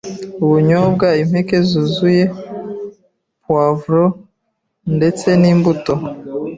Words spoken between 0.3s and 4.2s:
ubunyobwa, impeke zuzuye, poivron,